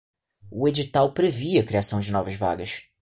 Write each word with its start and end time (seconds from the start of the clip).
O 0.49 0.67
edital 0.67 1.13
previa 1.13 1.61
a 1.61 1.63
criação 1.63 1.99
de 1.99 2.11
novas 2.11 2.33
vagas 2.35 2.89